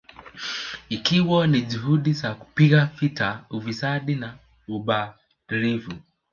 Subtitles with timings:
[0.89, 5.91] Ikiwa ni juhudi za kupiga vita ufisadi na ubadhirifu